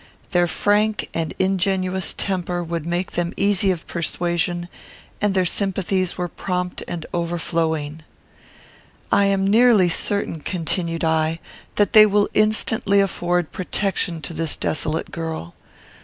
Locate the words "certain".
9.89-10.39